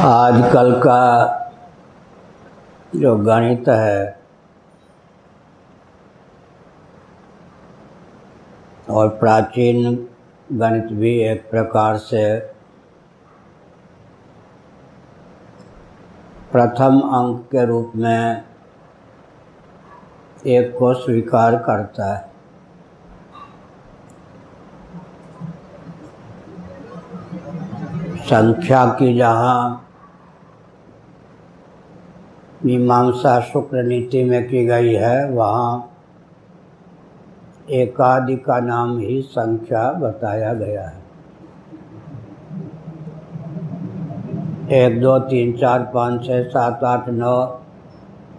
[0.00, 1.02] आजकल का
[2.96, 4.20] जो गणित है,
[8.90, 9.94] और प्राचीन
[10.52, 12.24] गणित भी एक प्रकार से
[16.52, 18.44] प्रथम अंक के रूप में
[20.46, 22.28] एक को स्वीकार करता है।
[28.24, 29.86] संख्या की जहाँ
[32.64, 35.92] मीमांसा शुक्र नीति में की गई है, वहाँ
[37.70, 41.00] एकादि का नाम ही संख्या बताया गया है।
[44.72, 47.60] एक, दो, तीन, चार, पाँच, छः, सात, आठ, नौ,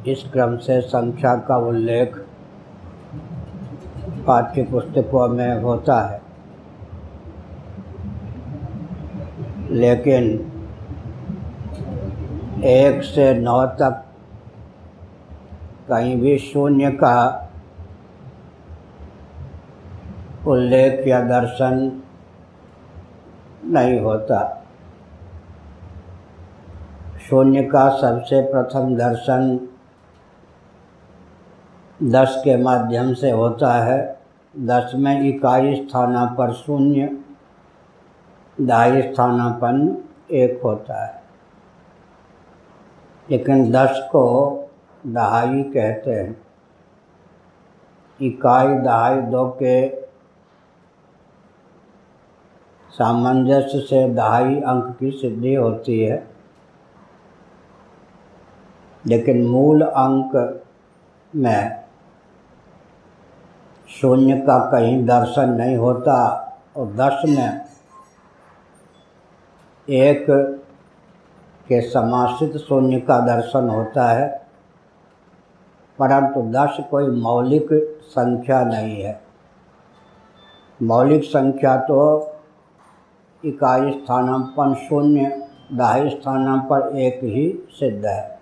[0.07, 2.15] इस क्रम से संख्या का उल्लेख
[4.27, 6.21] पाठ्य पुस्तकों में होता है।
[9.70, 10.51] लेकिन
[12.63, 14.05] एक से नौ तक
[15.91, 17.49] कहीं भी शून्य का
[20.48, 22.01] उल्लेख या दर्शन
[23.65, 24.63] नहीं होता।
[27.29, 29.70] शून्य का सबसे प्रथम दर्शन
[32.03, 34.20] दस के माध्यम से होता है।
[34.59, 37.17] दस में इकाई स्थाना पर शून्य
[38.61, 41.23] दहाई स्थानापन एक होता है।
[43.31, 44.57] लेकिन दस को
[45.07, 46.41] दहाई कहते हैं।
[48.21, 50.02] इकाई दहाई दो के
[52.90, 56.27] सामंजस्य से दहाई अंक की सिद्धि होती है।
[59.05, 60.63] लेकिन मूल अंक
[61.35, 61.84] में
[63.90, 66.47] शून्य का कहीं दर्शन नहीं होता
[66.78, 67.66] और दस में
[69.90, 70.25] एक
[71.68, 74.41] के समाश्रित शून्य का दर्शन होता है।
[76.02, 77.68] परंतु दस कोई मौलिक
[78.03, 79.22] संख्या नहीं है।
[80.84, 82.00] मौलिक संख्या तो
[83.45, 88.40] इकाई स्थानापन शून्य दहाई स्थानों पर एक ही सिद्ध है।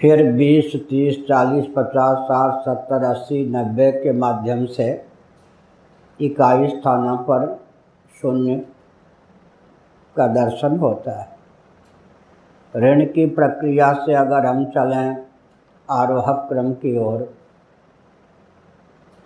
[0.00, 5.06] फिर बीस, तीस, चालीस, पचास, साठ, सत्तर, अस्सी, नब्बे के माध्यम से
[6.20, 7.46] इकाई स्थानों पर
[8.22, 8.56] शून्य
[10.16, 11.35] का दर्शन होता है।
[12.74, 15.16] ऋण की प्रक्रिया से अगर हम चलें
[15.90, 17.34] आरोहक क्रम की ओर,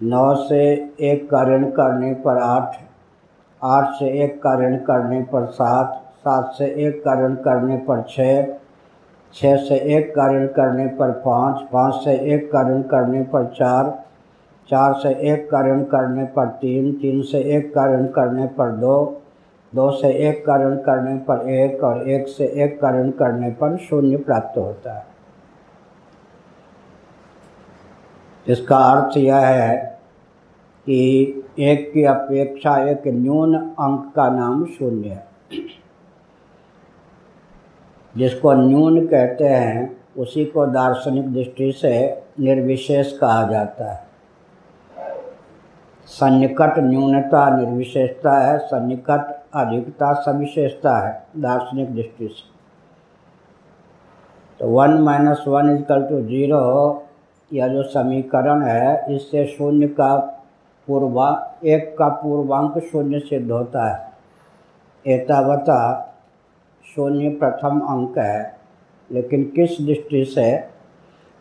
[0.03, 0.63] नौ से
[1.01, 2.77] एक का ऋण करने पर आठ
[3.65, 8.03] आठ से एक का ऋण करने पर सात सात से एक का ऋण करने पर
[8.09, 8.57] छः
[9.35, 13.45] छः से एक का ऋण करने पर पाँच पाँच से एक का ऋण करने पर
[13.47, 14.05] चार
[14.69, 18.71] चार से एक का ऋण करने पर तीन तीन से एक का ऋण करने पर
[18.71, 19.20] दो
[19.75, 23.51] दो से एक का ऋण करने पर एक और एक से एक का ऋण करने
[23.51, 25.07] पर शून्य प्राप्त होता है।
[28.49, 30.01] इसका अर्थ यह है
[30.87, 31.25] कि
[31.59, 35.27] एक की अपेक्षा, एक न्यून अंक का नाम शून्य है।
[38.17, 44.07] जिसको न्यून कहते हैं, उसी को दार्शनिक दृष्टि से निर्विशेष कहा जाता है।
[46.07, 52.51] सन्निकट न्यूनता निर्विशेषता है, सन्निकट अधिकता सविशेषता है, दार्शनिक दृष्टि से।
[54.61, 57.07] तो one minus one equal to zero
[57.53, 60.17] यह जो समीकरण है, इससे शून्य का
[60.87, 64.11] पूर्वा, एक का पूर्वांक शून्य सिद्ध होता है।
[65.07, 66.07] एतावता
[66.97, 68.57] शून्य प्रथम अंक है,
[69.13, 70.59] लेकिन किस दृष्टि से?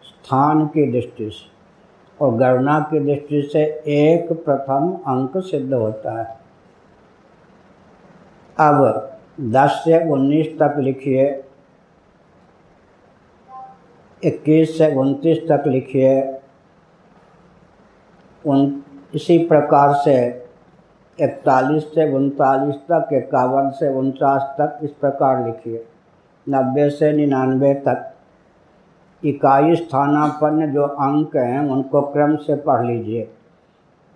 [0.03, 1.59] स्थान की दृष्टि से।
[2.25, 6.38] और गणना की दृष्टि से एक प्रथम अंक सिद्ध होता है।
[8.59, 9.11] अब
[9.41, 11.43] 10 से 19 तक लिखिए।
[14.23, 16.39] 21 से 29 तक लिखिए।
[18.45, 18.83] उन,
[19.15, 20.27] इसी प्रकार से
[21.19, 25.85] इकतालीस से उनतालीस तक, इक्यावन से उनचास तक इस प्रकार लिखिए।
[26.49, 28.13] नब्बे से निन्यानवे तक।
[29.25, 33.31] इकाई स्थानापन्न जो अंक हैं, उनको क्रम से पढ़ लीजिए।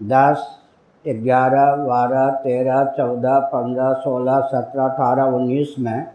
[0.04, 0.62] दस
[1.08, 6.08] ग्यारह, बारह, तेरह, चौदह, पंद्रह, सोलह, सत्रह, अठारह, उन्नीस में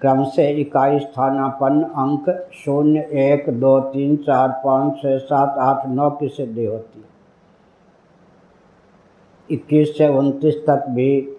[0.00, 6.10] क्रम से इकाई स्थानापन्न अंक शून्य, एक, दो, तीन, चार, पाँच, छः, सात, आठ, नौ
[6.10, 7.10] की सिद्धि होती। है
[9.50, 11.38] इक्कीस से उनतीस तक भी,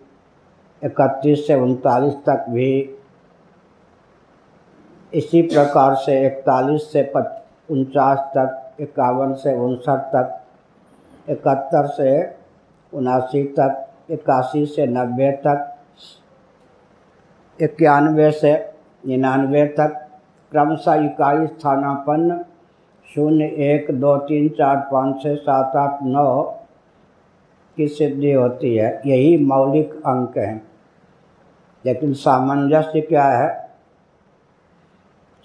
[0.83, 2.95] इकतीस से उनतालीस तक भी,
[5.13, 7.13] इसी प्रकार से इकतालीस से
[7.71, 10.41] उनचास तक, इक्यावन से उनसठ तक,
[11.29, 12.40] इकहत्तर से
[12.93, 15.75] उनासी तक, इक्यासी से नब्बे तक,
[17.61, 18.73] इक्यानवे से
[19.07, 20.07] निन्यानवे तक,
[20.51, 22.45] क्रमशः इकाई स्थानापन्न,
[23.15, 26.43] शून्य एक, दो, तीन, चार, पाँच, छः, सात, आठ, नौ
[27.77, 30.67] की सिद्धि होती है। यही मौलिक अंक हैं।
[31.85, 33.71] लेकिन सामंजस्य क्या है?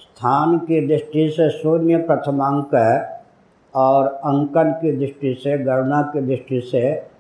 [0.00, 3.24] स्थान की दृष्टि से शून्य प्रथमांक है
[3.74, 7.15] और अंकन की दृष्टि से, गणना की दृष्टि से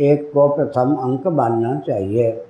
[0.00, 2.46] एक को प्रथम अंक मानना चाहिए।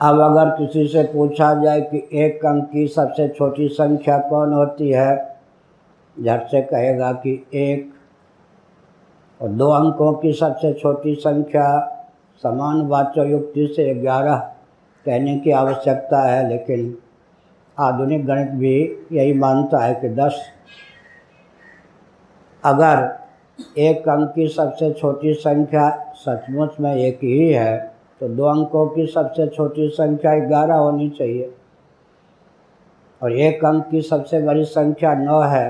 [0.00, 4.90] अब अगर किसी से पूछा जाए कि एक अंक की सबसे छोटी संख्या कौन होती
[4.90, 5.38] है,
[6.22, 7.94] झट से कहेगा कि एक।
[9.42, 11.96] और दो अंकों की सबसे छोटी संख्या,
[12.42, 14.36] समान वाच्य युक्ति से ग्यारह
[15.06, 16.98] कहने की आवश्यकता है, लेकिन
[17.78, 20.40] आधुनिक गणित भी यही मानता है कि दस।
[22.64, 23.19] अगर
[23.78, 27.78] एक अंक की सबसे छोटी संख्या सचमुच में एक ही है
[28.20, 31.52] तो दो अंकों की सबसे छोटी संख्या ग्यारह होनी चाहिए।
[33.22, 35.68] और एक अंक की सबसे बड़ी संख्या नौ है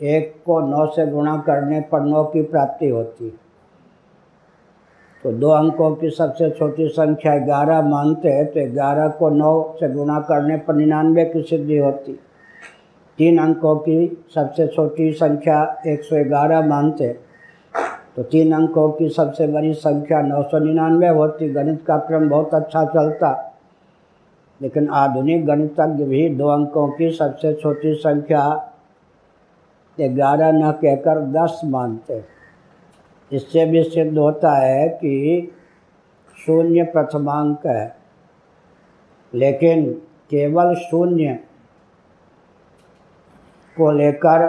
[0.00, 3.42] एक को नौ से गुणा करने पर नौ की प्राप्ति होती है।
[5.24, 9.88] तो दो अंकों की सबसे छोटी संख्या ग्यारह मानते हैं तो ग्यारह को नौ से
[9.88, 12.18] गुणा करने पर निन्यानवे की सिद्धि होती
[13.18, 17.08] तीन अंकों की सबसे छोटी संख्या एक सौ ग्यारह मानते।
[18.16, 22.54] तो तीन अंकों की सबसे बड़ी संख्या नौ सौ निन्यानवे होती। गणित का क्रम बहुत
[22.54, 23.54] अच्छा चलता।
[24.62, 28.70] लेकिन आधुनिक गणितज्ञ भी दो अंकों की सबसे छोटी संख्या
[30.00, 32.22] ग्यारह न कहकर दस मानते।
[33.32, 35.52] इससे भी सिद्ध होता है कि
[36.46, 37.96] शून्य प्रथमांक है।
[39.34, 39.92] लेकिन
[40.30, 41.38] केवल शून्य
[43.76, 44.42] को लेकर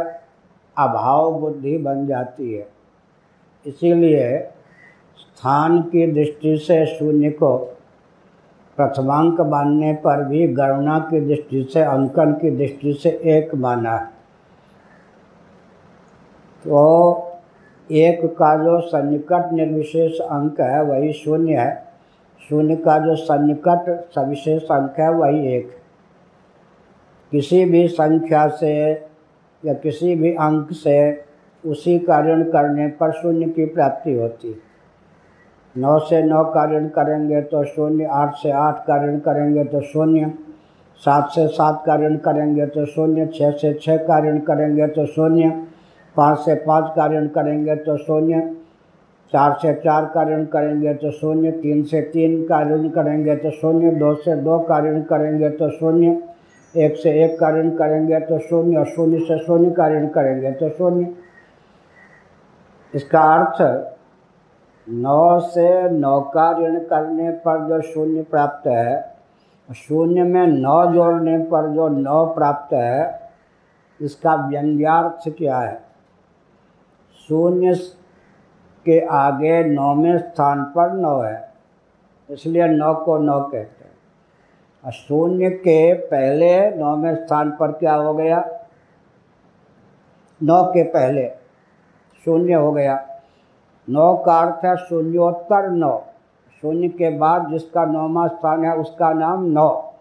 [0.78, 2.68] अभाव बुद्धि बन जाती है।
[3.66, 4.40] इसीलिए
[5.18, 7.58] स्थान की दृष्टि से शून्य को
[8.78, 14.06] प्रथमांक मानने पर भी गणना की दृष्टि से, अंकन की दृष्टि से एक माना। है
[16.66, 17.32] तो
[17.92, 21.86] एक का जो सन्निकट निर्विशेष अंक है, वही शून्य है।
[22.50, 25.72] शून्य का जो सन्निकट सविशेष अंक है, वही एक।
[27.32, 28.94] किसी भी संख्या से
[29.66, 30.98] या किसी भी अंक से
[31.64, 34.64] उसी का ऋण करने पर शून्य की प्राप्ति होती। है
[35.76, 40.32] नौ से नौ का ऋण करेंगे तो शून्य, आठ से आठ कारण करेंगे तो शून्य,
[41.02, 45.50] सात से सात का ऋण करेंगे तो शून्य छः से छः कारण करेंगे तो शून्य,
[46.16, 48.42] पाँच से पाँच का ऋण करेंगे तो शून्य,
[49.34, 53.52] चार से चार का ऋण करेंगे तो शून्य, तीन से तीन का ऋण करेंगे तो
[53.52, 56.22] शून्य, दो से दो का ऋण करेंगे तो शून्य
[56.76, 60.52] एक से एक का ऋण करेंगे तो शून्य और शून्य से शून्य का ऋण करेंगे
[60.52, 61.14] तो शून्य।
[62.94, 63.62] इसका अर्थ,
[64.88, 69.16] नौ से नौ का ऋण करने पर जो शून्य प्राप्त है,
[69.70, 73.30] शून्य में नौ जोड़ने पर जो नौ प्राप्त है,
[74.00, 75.80] इसका व्यंग्यार्थ क्या है?
[77.30, 77.74] शून्य
[78.86, 81.50] के आगे नौवें स्थान पर नौ है,
[82.30, 83.75] इसलिए नौ को नौ कहते
[84.92, 88.50] शून्य के पहले नौवें स्थान पर क्या हो गया?
[90.44, 91.30] नौ के पहले
[92.26, 93.20] शून्य हो गया।
[93.90, 96.04] नौ का अर्थ है शून्योत्तर नौ।
[96.62, 99.94] शून्य के बाद जिसका नौवा स्थान है उसका नाम नौ।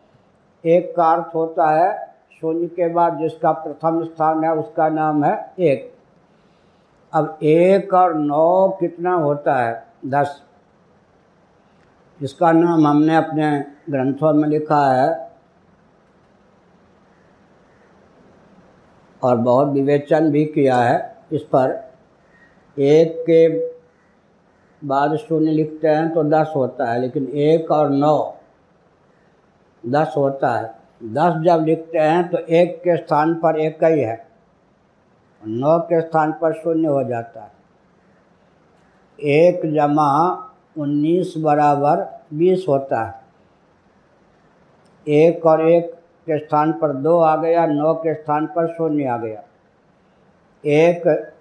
[0.65, 5.53] एक का अर्थ होता है शून्य के बाद जिसका प्रथम स्थान है उसका नाम है
[5.59, 5.95] एक।
[7.13, 9.87] अब एक और नौ कितना होता है?
[10.07, 10.43] दस।
[12.23, 15.09] इसका नाम हमने अपने ग्रंथों में लिखा है
[19.23, 21.73] और बहुत विवेचन भी किया है इस पर।
[22.77, 23.49] एक के
[24.83, 28.35] बाद शून्य लिखते हैं तो दस होता है, लेकिन एक और नौ
[29.85, 30.75] दस होता है।
[31.05, 34.27] दस जब लिखते हैं तो एक के स्थान पर एक ही है,
[35.43, 37.53] नौ के स्थान पर शून्य हो जाता है।
[39.19, 40.11] एक जमा
[40.79, 43.24] उन्नीस बराबर बीस होता है।
[45.07, 45.93] एक और एक
[46.27, 49.43] के स्थान पर दो आ गया, नौ के स्थान पर शून्य आ गया।
[50.65, 51.33] एक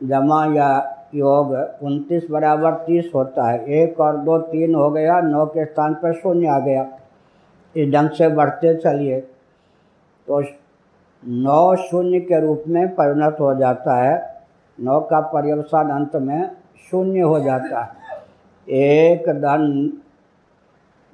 [0.00, 0.68] जमा या
[1.14, 5.94] योग उनतीस बराबर तीस होता है। एक और दो तीन हो गया, नौ के स्थान
[5.94, 6.86] पर शून्य आ गया।
[7.74, 10.42] इस ढंग से बढ़ते चलिए तो
[11.22, 14.44] नौ शून्य के रूप में परिणत हो जाता है।
[14.78, 16.50] नौ का पर्यवसान अंत में
[16.90, 17.94] शून्य हो जाता है।
[18.68, 19.92] एक धन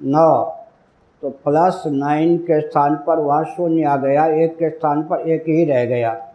[0.01, 0.29] नौ
[1.23, 5.43] तो प्लस नाइन के स्थान पर वहाँ शून्य आ गया, एक के स्थान पर एक
[5.47, 6.31] ही रह गया।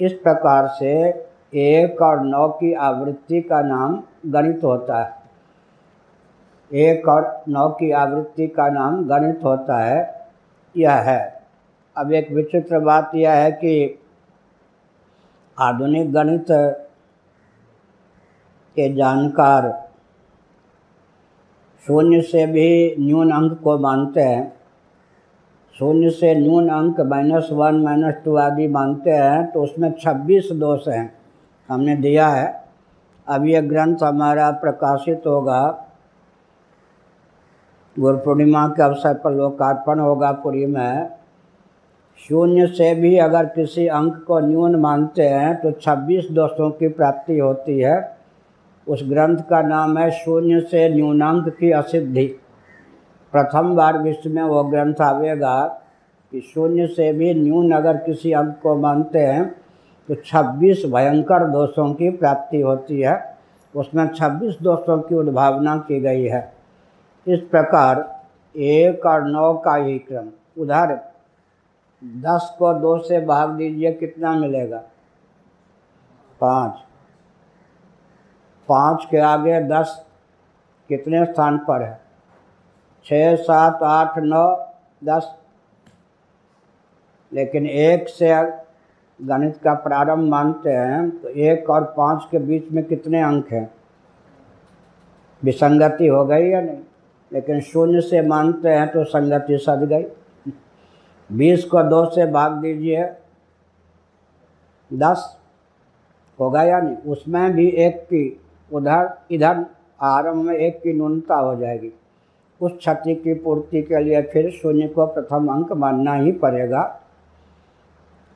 [0.00, 1.08] इस प्रकार से
[1.54, 5.16] एक और नौ की आवृत्ति का नाम गणित होता है।
[6.72, 10.28] एक और नौ की आवृत्ति का नाम गणित होता है,
[10.76, 11.42] यह है।
[11.96, 13.98] अब एक विचित्र बात यह है कि
[15.58, 16.46] आधुनिक गणित
[18.76, 19.87] के जानकार
[21.88, 24.52] शून्य से भी न्यून अंक को मानते हैं।
[25.78, 30.88] शून्य से न्यून अंक माइनस वन माइनस टू आदि मानते हैं तो उसमें छब्बीस दोष
[30.88, 31.18] हैं।
[31.68, 32.64] हमने दिया है।
[33.28, 35.84] अब यह ग्रंथ हमारा प्रकाशित होगा।
[37.98, 41.10] गुरु पूर्णिमा के अवसर पर लोकार्पण होगा पुरी में।
[42.28, 47.38] शून्य से भी अगर किसी अंक को न्यून मानते हैं तो 26 दोषों की प्राप्ति
[47.38, 48.17] होती है।
[48.88, 52.26] उस ग्रंथ का नाम है शून्य से न्यूनांक की असिद्धि।
[53.32, 55.66] प्रथम बार विश्व में वो ग्रंथ आवेगा
[56.32, 59.54] कि शून्य से भी न्यून अगर किसी अंक को मानते हैं
[60.08, 63.38] तो 26 भयंकर दोषों की प्राप्ति होती है।
[63.76, 66.52] उसमें 26 दोषों की उद्भावना की गई है।
[67.26, 68.22] इस प्रकार
[68.56, 70.28] एक और नौ का ही क्रम।
[70.62, 71.00] उधर,
[72.04, 74.82] दस को दो से भाग दीजिए, कितना मिलेगा?
[76.40, 76.87] पाँच।
[78.68, 80.06] पाँच के आगे दस
[80.88, 82.00] कितने स्थान पर है?
[83.04, 84.72] छः सात, आठ, नौ,
[85.04, 85.34] दस।
[87.32, 88.28] लेकिन एक से
[89.22, 93.74] गणित का प्रारंभ मानते हैं तो एक और पाँच के बीच में कितने अंक हैं?
[95.44, 96.78] विसंगति हो गई या नहीं?
[97.32, 100.04] लेकिन शून्य से मानते हैं तो संगति सद गई।
[101.32, 103.12] बीस को दो से भाग दीजिए।
[104.92, 105.38] दस,
[106.40, 106.96] होगा या नहीं?
[106.96, 108.40] उसमें भी एक की
[108.72, 109.66] उधर, इधर
[110.02, 111.92] आरंभ में एक की न्यूनता हो जाएगी।
[112.60, 117.00] उस क्षति की पूर्ति के लिए फिर शून्य को प्रथम अंक मानना ही पड़ेगा।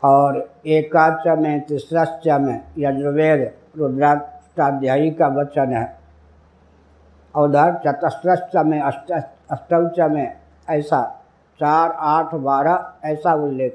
[0.05, 5.99] और एकाच में तीसरश्च में यजुर्वेद रुद्राष्टाध्यायी का वचन है।
[7.37, 9.13] उधर चतस्रश्च में, अष्ट,
[9.51, 10.37] अष्टौच में
[10.71, 11.25] ऐसा
[11.61, 13.73] चार, आठ, बारह ऐसा उल्लेख।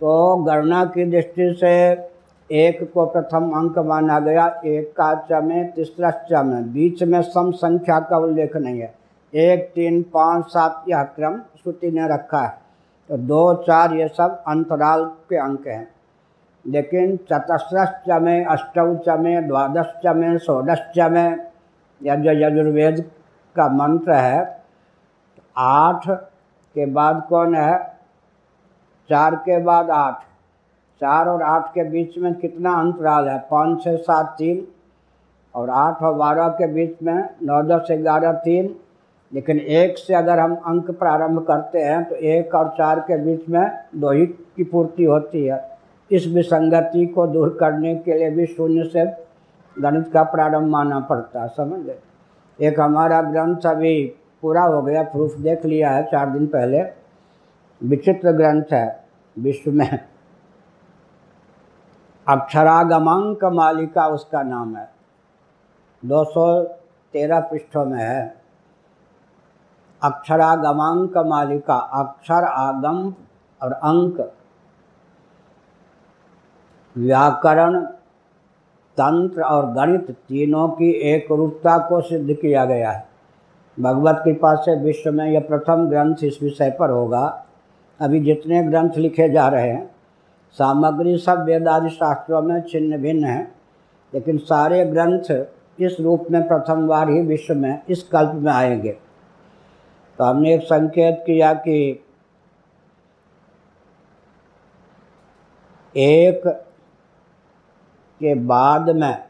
[0.00, 1.94] तो गणना की दृष्टि से
[2.50, 7.50] एक को प्रथम अंक माना गया, एक का च में, तीसरा में। बीच में सम
[7.50, 8.94] संख्या का उल्लेख नहीं है।
[9.34, 12.58] एक, तीन, पाँच, सात, यह क्रम श्रुति ने रखा है।
[13.08, 15.88] तो दो, चार, ये सब अंतराल के अंक हैं।
[16.66, 21.46] लेकिन चतस्रश्च में अष्टौच में, द्वादश में, षोडश में,
[22.02, 23.10] या जो यजुर्वेद
[23.56, 24.62] का मंत्र है,
[25.56, 26.10] आठ
[26.74, 27.98] के बाद कौन है?
[29.08, 30.33] चार के बाद आठ।
[31.04, 33.38] चार और आठ के बीच में कितना अंतराल है?
[33.50, 34.66] पाँच छः सात, तीन।
[35.54, 38.74] और आठ और बारह के बीच में नौ, दस, ग्यारह, तीन।
[39.32, 43.48] लेकिन एक से अगर हम अंक प्रारंभ करते हैं तो एक और चार के बीच
[43.48, 45.60] में दो ही की पूर्ति होती है।
[46.10, 49.04] इस विसंगति को दूर करने के लिए भी शून्य से
[49.78, 51.98] गणित का प्रारंभ माना पड़ता है, समझ गए?
[52.60, 56.82] एक हमारा ग्रंथ अभी पूरा हो गया प्रूफ देख लिया है, चार दिन पहले।
[57.82, 59.04] विचित्र ग्रंथ है,
[59.38, 59.98] विश्व में।
[62.28, 64.90] अक्षरागमांक मालिका उसका नाम है।
[66.04, 68.36] 213 पृष्ठों में है।
[70.02, 73.14] अक्षरागमांक मालिका अक्षर आगम
[73.62, 74.32] और अंक।
[76.98, 77.80] व्याकरण,
[78.96, 83.08] तंत्र और गणित तीनों की एक रूपता को सिद्ध किया गया है।
[83.80, 87.46] भगवत कृपा से विश्व में यह प्रथम ग्रंथ इस विषय पर होगा।
[88.00, 89.93] अभी जितने ग्रंथ लिखे जा रहे हैं
[90.54, 93.54] सामग्री सब वेदादि शास्त्रों में छिन्न भिन्न है,
[94.14, 95.46] लेकिन सारे ग्रंथ
[95.80, 98.92] इस रूप में प्रथम बार ही विश्व में, इस कल्प में आएँगे।
[100.18, 102.04] तो हमने एक संकेत किया कि
[105.96, 106.42] एक
[108.20, 109.24] के बाद में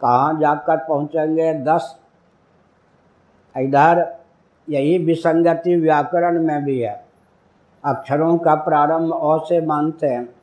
[0.00, 1.54] कहाँ जाकर पहुँचेंगे?
[1.54, 1.98] दस।
[3.56, 4.16] इधर
[4.68, 7.11] यही विसंगति व्याकरण में भी है।
[7.84, 10.34] अक्षरों का प्रारंभ अ से मानते हैं।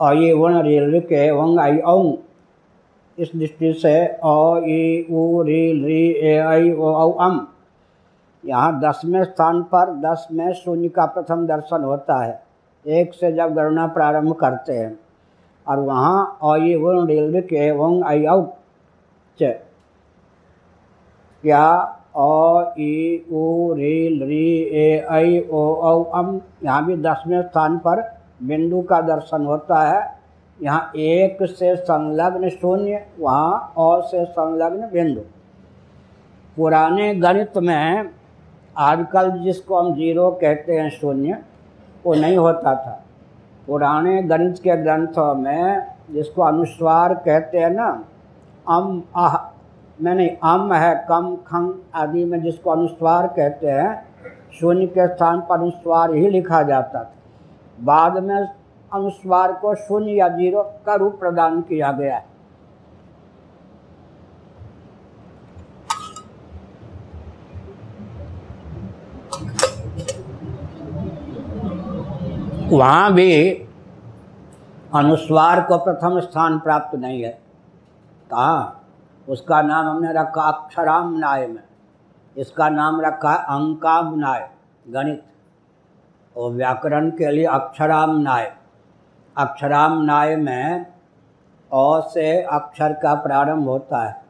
[0.00, 2.12] और ये वर्ण रेल के वंग आई औ।
[3.18, 7.46] इस दृष्टि से अ, ई, उ, री री, ए, आई, ओ, औ, अम।
[8.44, 12.42] यहाँ दसवें स्थान पर दस में शून्य का प्रथम दर्शन होता है।
[12.86, 14.98] एक से जब गणना प्रारंभ करते हैं।
[15.68, 18.42] और वहाँ अ ये वर्ण रेल के वंग आई औ।
[21.42, 27.78] क्या अ ई उ, री री ए आई ओ, औ, अम। यहाँ भी दसवें स्थान
[27.78, 30.18] पर बिंदु का दर्शन होता है।
[30.62, 35.20] यहाँ एक से संलग्न शून्य, वहाँ अ से संलग्न बिंदु।
[36.56, 38.10] पुराने गणित में
[38.78, 41.38] आजकल जिसको हम ज़ीरो कहते हैं शून्य,
[42.06, 43.02] वो नहीं होता था।
[43.66, 48.04] पुराने गणित के ग्रंथों में जिसको अनुस्वार कहते हैं ना,
[48.68, 49.53] अम आह
[50.02, 54.06] मैंने अम है, कम, खंग आदि में जिसको अनुस्वार कहते हैं,
[54.60, 57.14] शून्य के स्थान पर अनुस्वार ही लिखा जाता था।
[57.80, 58.48] बाद में
[58.92, 62.34] अनुस्वार को शून्य या ज़ीरो का रूप प्रदान किया गया। है
[72.70, 73.50] वहाँ भी
[74.94, 77.38] अनुस्वार को प्रथम स्थान प्राप्त नहीं है।
[78.30, 78.80] कहा?
[79.28, 81.62] उसका नाम हमने रखा अक्षराम नाय में।
[82.36, 84.48] इसका नाम रखा अंकाम नाय,
[84.86, 85.22] गणित।
[86.36, 88.52] और व्याकरण के लिए अक्षराम नाय।
[89.36, 90.86] अक्षराम नाय में
[91.72, 94.22] अ से अक्षर का प्रारंभ होता है,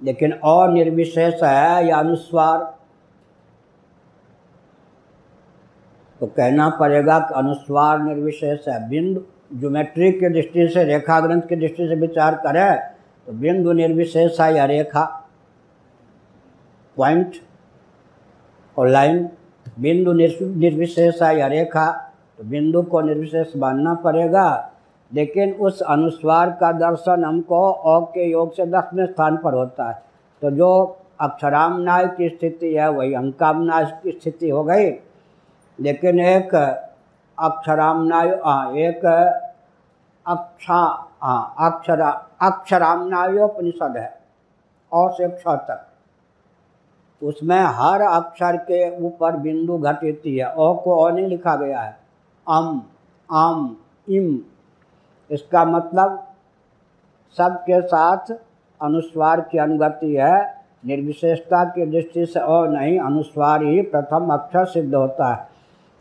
[0.00, 2.58] लेकिन अनिर्विशेष है या अनुस्वार।
[6.20, 9.20] तो कहना पड़ेगा कि अनुस्वार निर्विशेष है। बिंदु
[9.58, 12.99] ज्योमेट्री की दृष्टि से, रेखा ग्रंथ की दृष्टि से विचार करें
[13.30, 15.02] तो बिंदु निर्विशेष या रेखा
[16.96, 17.34] पॉइंट
[18.76, 19.28] और लाइन
[19.80, 21.90] बिंदु निर्विशेष या रेखा
[22.38, 24.46] तो बिंदु को निर्विशेष मानना पड़ेगा।
[25.14, 30.02] लेकिन उस अनुस्वार का दर्शन हमको अ के योग से दसवें स्थान पर होता है।
[30.42, 30.70] तो जो
[31.20, 34.90] अक्षरामनाय की स्थिति है, वही अंकामनाय की स्थिति हो गई।
[35.78, 36.54] लेकिन एक
[37.38, 38.28] अक्षरामनाय
[38.86, 39.04] एक
[40.26, 44.20] अक्षा हाँ अक्षरा, अक्षरामनायोपनिषद है
[44.92, 45.16] और
[45.48, 45.86] तक
[47.22, 51.96] उसमें हर अक्षर के ऊपर बिंदु घटित है ओ को ओ नहीं लिखा गया है।
[52.48, 52.82] अम,
[53.32, 53.76] आम,
[54.08, 54.38] इम।
[55.30, 56.28] इसका मतलब
[57.36, 58.32] सबके साथ
[58.82, 64.94] अनुस्वार की अनुगति है, निर्विशेषता की दृष्टि से ओ नहीं, अनुस्वार ही प्रथम अक्षर सिद्ध
[64.94, 65.48] होता है।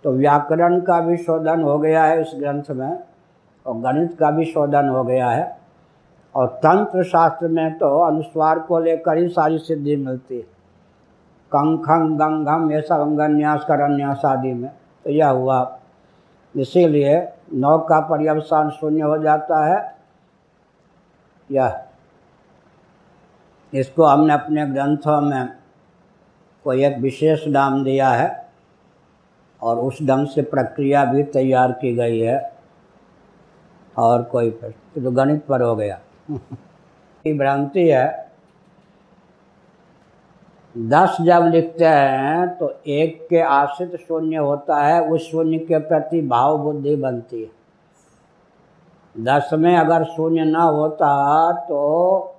[0.03, 3.03] तो व्याकरण का भी शोधन हो गया है इस ग्रंथ में।
[3.69, 5.57] और गणित का भी शोधन हो गया है।
[6.35, 10.41] और तंत्र शास्त्र में तो अनुस्वार को लेकर ही सारी सिद्धि मिलती है।
[11.51, 14.71] कंखंग गंगम ये सब अंगन्यास, करन्यास आदि में
[15.05, 15.79] तो यह हुआ।
[16.55, 19.95] इसीलिए नौ का पर्यवसान शून्य हो जाता है।
[21.51, 21.83] यह।
[23.73, 25.49] इसको हमने अपने ग्रंथों में
[26.63, 28.49] कोई एक विशेष नाम दिया है
[29.61, 32.58] और उस ढंग से प्रक्रिया भी तैयार की गई है।
[33.99, 35.99] और कोई प्रश्न तो गणित पर हो गया।
[37.25, 38.27] भ्रांति है।
[40.75, 46.21] दस जब लिखते हैं तो एक के आश्रित शून्य होता है, उस शून्य के प्रति
[46.21, 47.49] भाव बुद्धि बनती है।
[49.15, 52.35] दस में अगर शून्य न होता तो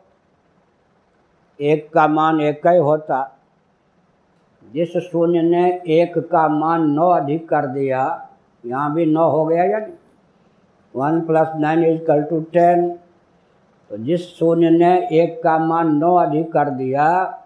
[1.61, 3.37] एक का मान एक ही होता।
[4.63, 8.29] जिस शून्य ने एक का मान नौ अधिक कर दिया,
[8.65, 9.93] यहाँ भी नौ हो गया या नहीं?
[10.97, 12.99] One plus nine equal to ten.
[13.91, 17.39] तो जिस शून्य ने एक का मान नौ अधिक कर दिया,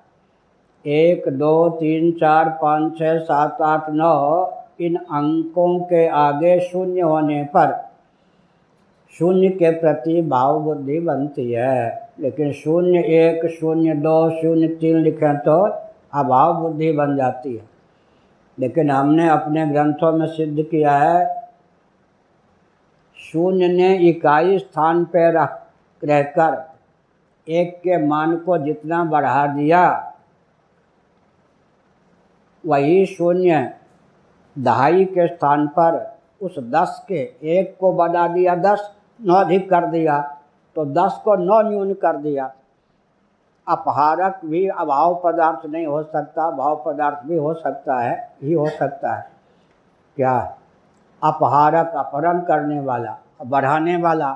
[0.86, 7.44] एक, दो, तीन, चार, पाँच छः सात, आठ, नौ, इन अंकों के आगे शून्य होने
[7.44, 7.84] पर
[9.18, 15.36] शून्य के प्रति भाव बुद्धि बनती है। लेकिन शून्य एक, शून्य दो, शून्य तीन लिखें
[15.36, 15.62] तो
[16.14, 17.64] अभाव बुद्धि बन जाती है।
[18.58, 21.43] लेकिन हमने अपने ग्रंथों में सिद्ध किया है
[23.34, 25.62] शून्य ने इकाई स्थान पर रख
[26.02, 26.52] रहकर
[27.46, 30.12] एक के मान को जितना बढ़ा दिया,
[32.64, 33.74] वही शून्य
[34.56, 35.96] दहाई के स्थान पर
[36.42, 37.22] उस दस के
[37.54, 40.20] एक को बढ़ा दिया, दस नौ अधिक कर दिया
[40.76, 42.52] तो दस को नौ न्यून कर दिया।
[43.66, 48.68] अपहारक भी अभाव पदार्थ नहीं हो सकता भाव पदार्थ भी हो सकता है, ही हो
[48.68, 49.28] सकता है।
[50.16, 50.38] क्या?
[51.22, 54.30] अपहारक अपहरण करने वाला। बढ़ाने वाला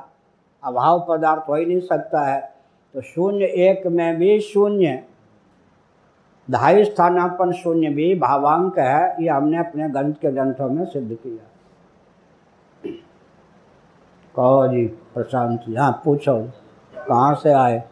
[0.63, 2.41] अभाव पदार्थ हो ही नहीं सकता है।
[2.95, 5.03] तो शून्य एक में भी शून्य,
[6.49, 11.45] ढाई स्थानापन शून्य भी भावांक है, ये हमने अपने ग्रंथ के ग्रंथों में सिद्ध किया।
[14.35, 16.39] कहो जी, प्रशांत जी हाँ पूछो,
[16.95, 17.83] कहाँ से आए?